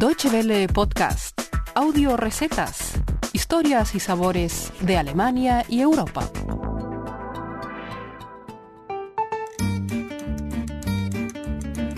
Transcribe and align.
Deutsche 0.00 0.30
Welle 0.30 0.66
Podcast, 0.66 1.38
audio 1.74 2.16
recetas, 2.16 2.94
historias 3.34 3.94
y 3.94 4.00
sabores 4.00 4.72
de 4.80 4.96
Alemania 4.96 5.66
y 5.68 5.82
Europa. 5.82 6.26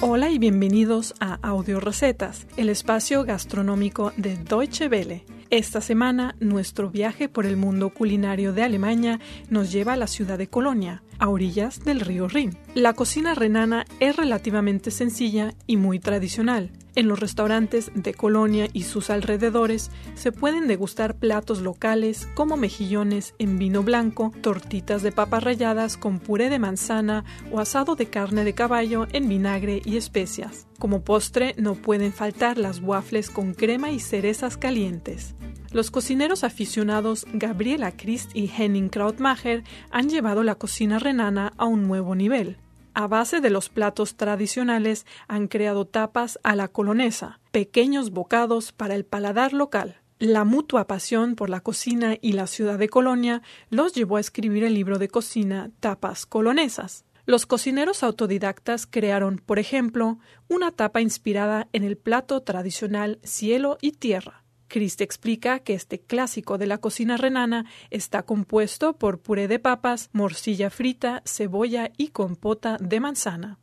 Hola 0.01 0.31
y 0.31 0.41
bienvenidos 0.41 1.15
a 1.21 1.39
Audio 1.43 1.79
Recetas, 1.79 2.49
el 2.57 2.71
espacio 2.71 3.23
gastronómico 3.23 4.13
de 4.17 4.37
Deutsche 4.37 4.89
Welle. 4.89 5.25
Esta 5.51 5.81
semana, 5.81 6.35
nuestro 6.41 6.91
viaje 6.91 7.29
por 7.29 7.47
el 7.47 7.57
mundo 7.57 7.91
culinario 7.91 8.53
de 8.53 8.65
Alemania 8.65 9.21
nos 9.49 9.71
lleva 9.71 9.93
a 9.93 9.97
la 9.97 10.09
ciudad 10.09 10.39
de 10.39 10.49
Colonia, 10.49 11.05
a 11.21 11.29
orillas 11.29 11.85
del 11.85 12.01
río 12.01 12.27
Rin. 12.27 12.59
La 12.75 12.95
cocina 12.95 13.37
renana 13.37 13.85
es 14.01 14.17
relativamente 14.17 14.91
sencilla 14.91 15.55
y 15.69 15.77
muy 15.77 16.01
tradicional. 16.01 16.73
En 16.95 17.09
los 17.09 17.21
restaurantes 17.21 17.91
de 17.95 18.13
Colonia 18.13 18.69
y 18.73 18.83
sus 18.83 19.09
alrededores 19.09 19.91
se 20.15 20.31
pueden 20.31 20.69
degustar 20.69 21.17
platos 21.17 21.63
locales 21.63 22.29
como 22.35 22.59
mejillones 22.59 23.35
en 23.39 23.59
vino 23.59 23.83
blanco, 23.83 24.31
tortitas 24.43 25.03
de 25.03 25.11
papas 25.11 25.43
ralladas 25.43 25.97
con 25.97 26.19
puré 26.19 26.51
de 26.51 26.59
manzana 26.59 27.25
o 27.51 27.61
asado 27.61 27.97
de 27.97 28.07
carne 28.07 28.45
de 28.45 28.55
caballo 28.55 29.07
en 29.13 29.27
vinagre 29.27 29.81
y 29.85 29.97
especias. 29.97 30.67
Como 30.79 31.03
postre 31.03 31.55
no 31.57 31.77
pueden 31.77 32.13
faltar 32.13 32.59
las 32.59 32.81
waffles 32.81 33.31
con 33.31 33.55
crema 33.55 33.91
y 33.91 33.99
cerezas 33.99 34.59
calientes. 34.59 35.35
Los 35.73 35.91
cocineros 35.91 36.45
aficionados 36.45 37.25
Gabriela 37.33 37.97
Christ 37.97 38.33
y 38.35 38.51
Henning 38.55 38.91
Krautmacher 38.91 39.65
han 39.91 40.11
llevado 40.11 40.43
la 40.43 40.57
cocina 40.57 40.99
renana 40.99 41.55
a 41.57 41.65
un 41.65 41.89
nuevo 41.89 42.15
nivel. 42.15 42.59
A 42.95 43.07
base 43.07 43.41
de 43.41 43.49
los 43.49 43.71
platos 43.71 44.17
tradicionales 44.17 45.07
han 45.27 45.49
creado 45.49 45.87
tapas 45.87 46.39
a 46.43 46.55
la 46.55 46.69
colonesa, 46.69 47.41
pequeños 47.51 48.11
bocados 48.11 48.73
para 48.73 48.95
el 48.95 49.07
paladar 49.07 49.55
local. 49.55 49.97
La 50.19 50.45
mutua 50.45 50.87
pasión 50.87 51.35
por 51.35 51.49
la 51.49 51.61
cocina 51.61 52.17
y 52.21 52.33
la 52.33 52.47
ciudad 52.47 52.79
de 52.79 52.91
Colonia 52.91 53.43
los 53.71 53.95
llevó 53.95 54.19
a 54.19 54.21
escribir 54.21 54.63
el 54.65 54.75
libro 54.75 54.99
de 54.99 55.09
cocina 55.09 55.71
Tapas 55.81 56.27
Colonesas. 56.27 57.05
Los 57.25 57.47
cocineros 57.47 58.03
autodidactas 58.03 58.87
crearon, 58.87 59.39
por 59.39 59.59
ejemplo, 59.59 60.19
una 60.49 60.71
tapa 60.71 61.01
inspirada 61.01 61.69
en 61.73 61.85
el 61.85 61.97
plato 61.97 62.43
tradicional 62.43 63.21
cielo 63.23 63.79
y 63.81 63.93
tierra. 63.93 64.42
Christ 64.73 65.03
explica 65.03 65.59
que 65.59 65.75
este 65.75 66.01
clásico 66.01 66.57
de 66.57 66.67
la 66.67 66.79
cocina 66.79 67.19
renana 67.19 67.67
está 67.91 68.23
compuesto 68.23 68.95
por 68.95 69.21
puré 69.21 69.47
de 69.47 69.59
papas, 69.59 70.09
morcilla 70.15 70.71
frita, 70.71 71.23
cebolla 71.27 71.91
y 71.99 72.09
compota 72.09 72.79
de 72.81 72.99
manzana. 72.99 73.59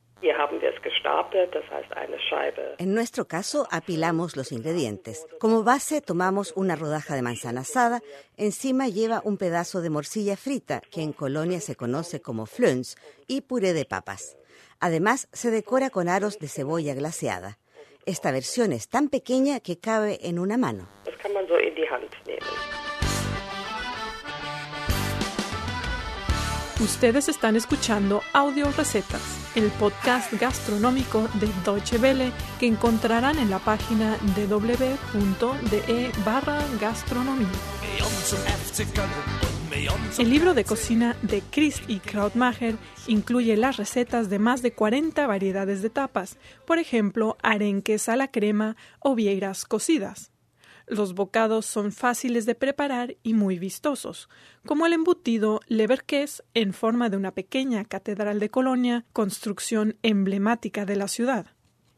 En 2.77 2.93
nuestro 2.93 3.27
caso, 3.27 3.67
apilamos 3.71 4.37
los 4.37 4.51
ingredientes. 4.51 5.25
Como 5.39 5.63
base, 5.63 6.01
tomamos 6.01 6.53
una 6.55 6.75
rodaja 6.75 7.15
de 7.15 7.23
manzana 7.23 7.61
asada. 7.61 8.01
Encima 8.37 8.87
lleva 8.87 9.21
un 9.23 9.37
pedazo 9.37 9.81
de 9.81 9.89
morcilla 9.89 10.37
frita, 10.37 10.81
que 10.91 11.01
en 11.01 11.13
Colonia 11.13 11.59
se 11.59 11.75
conoce 11.75 12.21
como 12.21 12.45
flöns, 12.45 12.97
y 13.27 13.41
puré 13.41 13.73
de 13.73 13.85
papas. 13.85 14.37
Además, 14.79 15.27
se 15.33 15.49
decora 15.49 15.89
con 15.89 16.07
aros 16.07 16.37
de 16.37 16.49
cebolla 16.49 16.93
glaseada. 16.93 17.57
Esta 18.05 18.31
versión 18.31 18.73
es 18.73 18.89
tan 18.89 19.09
pequeña 19.09 19.59
que 19.59 19.77
cabe 19.77 20.19
en 20.27 20.39
una 20.39 20.57
mano. 20.57 20.87
Ustedes 26.81 27.27
están 27.27 27.57
escuchando 27.57 28.21
Audio 28.31 28.71
Recetas, 28.71 29.51
el 29.55 29.69
podcast 29.71 30.31
gastronómico 30.33 31.27
de 31.33 31.49
Deutsche 31.65 31.97
Welle 31.97 32.31
que 32.57 32.67
encontrarán 32.67 33.37
en 33.37 33.49
la 33.49 33.59
página 33.59 34.17
www.de 34.37 36.11
barra 36.23 36.63
gastronomía. 36.79 37.49
El 40.17 40.29
libro 40.29 40.53
de 40.53 40.63
cocina 40.63 41.17
de 41.21 41.41
Christ 41.51 41.83
y 41.89 41.99
Krautmacher 41.99 42.77
incluye 43.07 43.57
las 43.57 43.75
recetas 43.77 44.29
de 44.29 44.39
más 44.39 44.61
de 44.61 44.71
40 44.71 45.27
variedades 45.27 45.81
de 45.81 45.89
tapas, 45.89 46.37
por 46.65 46.79
ejemplo, 46.79 47.37
arenques 47.41 48.07
a 48.07 48.15
la 48.15 48.29
crema 48.29 48.77
o 48.99 49.15
vieiras 49.15 49.65
cocidas. 49.65 50.31
Los 50.89 51.13
bocados 51.13 51.67
son 51.67 51.91
fáciles 51.91 52.47
de 52.47 52.55
preparar 52.55 53.15
y 53.21 53.35
muy 53.35 53.59
vistosos, 53.59 54.27
como 54.65 54.87
el 54.87 54.93
embutido 54.93 55.59
Leberkäse 55.67 56.43
en 56.55 56.73
forma 56.73 57.09
de 57.09 57.17
una 57.17 57.31
pequeña 57.31 57.85
catedral 57.85 58.39
de 58.39 58.49
Colonia, 58.49 59.05
construcción 59.13 59.97
emblemática 60.01 60.85
de 60.85 60.95
la 60.95 61.07
ciudad. 61.07 61.45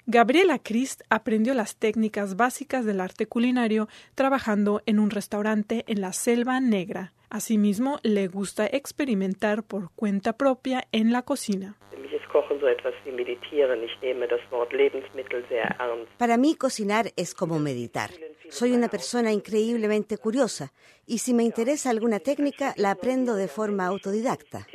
Gabriela 0.07 0.59
Christ 0.59 1.03
aprendió 1.09 1.53
las 1.53 1.77
técnicas 1.77 2.35
básicas 2.35 2.83
del 2.83 2.99
arte 2.99 3.27
culinario 3.27 3.87
trabajando 4.13 4.81
en 4.85 4.99
un 4.99 5.09
restaurante 5.09 5.85
en 5.87 6.01
la 6.01 6.11
Selva 6.11 6.59
Negra. 6.59 7.13
Asimismo, 7.29 7.99
le 8.03 8.27
gusta 8.27 8.65
experimentar 8.65 9.63
por 9.63 9.91
cuenta 9.91 10.33
propia 10.33 10.85
en 10.91 11.13
la 11.13 11.21
cocina. 11.21 11.77
Para 16.17 16.37
mí, 16.37 16.55
cocinar 16.55 17.13
es 17.15 17.33
como 17.33 17.59
meditar. 17.59 18.09
Soy 18.51 18.73
una 18.73 18.89
persona 18.89 19.31
increíblemente 19.31 20.17
curiosa 20.17 20.73
y 21.07 21.19
si 21.19 21.33
me 21.33 21.43
interesa 21.43 21.89
alguna 21.89 22.19
técnica 22.19 22.73
la 22.75 22.91
aprendo 22.91 23.35
de 23.35 23.47
forma 23.47 23.85
autodidacta. 23.85 24.67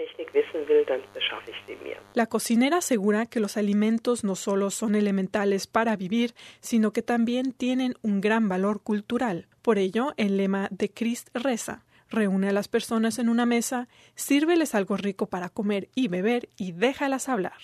La 2.15 2.27
cocinera 2.27 2.79
asegura 2.79 3.27
que 3.27 3.39
los 3.39 3.59
alimentos 3.59 4.25
no 4.25 4.35
solo 4.35 4.71
son 4.71 4.95
elementales 4.95 5.67
para 5.67 5.95
vivir, 5.95 6.35
sino 6.61 6.95
que 6.95 7.03
también 7.03 7.53
tienen 7.53 7.95
un 8.01 8.23
gran 8.23 8.49
valor 8.49 8.81
cultural. 8.81 9.47
Por 9.61 9.77
ello, 9.77 10.15
el 10.17 10.39
lema 10.39 10.69
de 10.71 10.91
Christ 10.91 11.29
reza 11.35 11.85
reúne 12.11 12.49
a 12.49 12.53
las 12.53 12.69
personas 12.69 13.19
en 13.19 13.29
una 13.29 13.47
mesa, 13.47 13.89
sírveles 14.15 14.75
algo 14.75 14.97
rico 14.97 15.27
para 15.27 15.49
comer 15.49 15.89
y 15.95 16.09
beber 16.09 16.49
y 16.57 16.73
déjalas 16.73 17.29
hablar. 17.29 17.55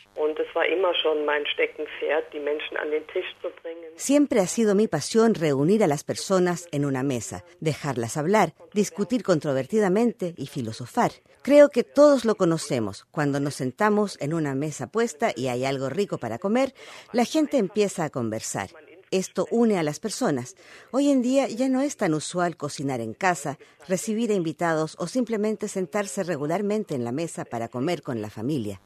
Siempre 3.97 4.41
ha 4.41 4.47
sido 4.47 4.75
mi 4.75 4.89
pasión 4.89 5.35
reunir 5.35 5.83
a 5.85 5.87
las 5.87 6.05
personas 6.05 6.69
en 6.73 6.85
una 6.85 7.03
mesa, 7.03 7.45
dejarlas 7.61 8.17
hablar, 8.17 8.55
discutir 8.73 9.23
controvertidamente 9.23 10.35
y 10.37 10.47
filosofar. 10.47 11.13
Creo 11.43 11.71
que 11.71 11.83
todos 11.83 12.25
lo 12.25 12.37
conocemos. 12.37 13.05
Cuando 13.11 13.41
nos 13.41 13.55
sentamos 13.55 14.17
en 14.21 14.33
una 14.33 14.55
mesa 14.55 14.87
puesta 14.87 15.33
y 15.35 15.49
hay 15.49 15.65
algo 15.65 15.89
rico 15.89 16.19
para 16.19 16.39
comer, 16.39 16.73
la 17.13 17.25
gente 17.25 17.59
empieza 17.59 18.05
a 18.05 18.11
conversar. 18.11 18.71
Esto 19.13 19.47
une 19.51 19.79
a 19.79 19.83
las 19.83 20.01
personas. 20.01 20.57
Hoy 20.91 21.11
en 21.11 21.21
día 21.21 21.47
ya 21.47 21.69
no 21.69 21.83
es 21.83 21.99
tan 21.99 22.15
usual 22.15 22.57
cocinar 22.57 23.03
en 23.03 23.13
casa, 23.13 23.59
recibir 23.87 24.31
a 24.31 24.35
invitados 24.35 24.97
o 24.99 25.07
simplemente 25.07 25.69
sentarse 25.69 26.25
regularmente 26.25 26.95
en 26.95 27.05
la 27.05 27.13
mesa 27.13 27.45
para 27.45 27.69
comer 27.69 28.01
con 28.01 28.23
la 28.23 28.31
familia. 28.31 28.81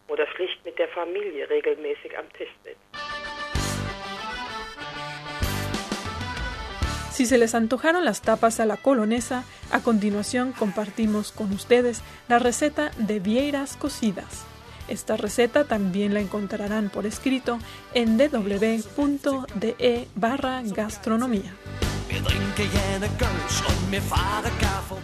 Si 7.12 7.24
se 7.24 7.38
les 7.38 7.54
antojaron 7.54 8.04
las 8.04 8.20
tapas 8.20 8.58
a 8.58 8.66
la 8.66 8.76
colonesa, 8.76 9.44
a 9.70 9.80
continuación 9.80 10.52
compartimos 10.52 11.30
con 11.30 11.52
ustedes 11.52 12.02
la 12.28 12.40
receta 12.40 12.90
de 12.98 13.20
vieiras 13.20 13.76
cocidas. 13.76 14.44
Esta 14.88 15.16
receta 15.16 15.64
también 15.64 16.14
la 16.14 16.20
encontrarán 16.20 16.90
por 16.90 17.06
escrito 17.06 17.58
en 17.92 18.16
www.de 18.16 20.08
barra 20.14 20.62
gastronomía. 20.62 21.54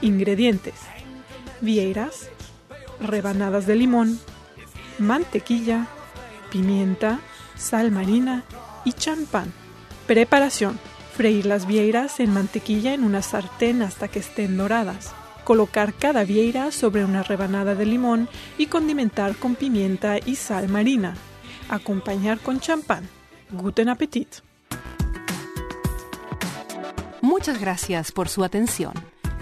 Ingredientes. 0.01 0.75
Vieiras, 1.61 2.29
rebanadas 3.01 3.67
de 3.67 3.77
limón, 3.77 4.21
mantequilla, 4.99 5.87
pimienta, 6.51 7.21
sal 7.57 7.91
marina 7.91 8.45
y 8.85 8.93
champán. 8.93 9.53
Preparación. 10.07 10.79
Freír 11.17 11.45
las 11.45 11.67
vieiras 11.67 12.21
en 12.21 12.33
mantequilla 12.33 12.95
en 12.95 13.05
una 13.05 13.21
sartén 13.21 13.83
hasta 13.83 14.09
que 14.09 14.21
estén 14.21 14.57
doradas 14.57 15.13
colocar 15.45 15.95
cada 15.95 16.25
vieira 16.25 16.71
sobre 16.71 17.05
una 17.05 17.23
rebanada 17.23 17.75
de 17.75 17.87
limón 17.87 18.29
y 18.59 18.67
condimentar 18.67 19.37
con 19.37 19.55
pimienta 19.55 20.19
y 20.19 20.37
sal 20.37 20.69
marina. 20.69 21.15
Acompañar 21.69 22.39
con 22.39 22.61
champán. 22.61 23.09
Guten 23.51 23.89
Appetit. 23.89 24.29
Muchas 27.21 27.61
gracias 27.61 28.11
por 28.13 28.29
su 28.29 28.45
atención. 28.45 28.93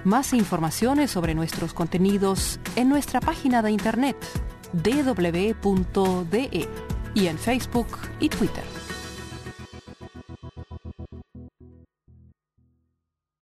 Más 0.04 0.32
informaciones 0.32 1.10
sobre 1.10 1.34
nuestros 1.34 1.74
contenidos 1.74 2.60
en 2.76 2.88
nuestra 2.88 3.20
página 3.20 3.62
de 3.62 3.70
internet 3.70 4.16
www.de 4.72 6.68
y 7.14 7.26
en 7.26 7.38
Facebook 7.38 7.88
y 8.20 8.28
Twitter. 8.28 8.89